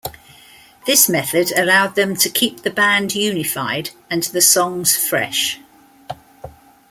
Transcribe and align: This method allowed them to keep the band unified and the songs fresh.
This 0.87 1.07
method 1.07 1.51
allowed 1.55 1.93
them 1.93 2.15
to 2.15 2.29
keep 2.31 2.63
the 2.63 2.71
band 2.71 3.13
unified 3.13 3.91
and 4.09 4.23
the 4.23 4.41
songs 4.41 4.97
fresh. 4.97 5.59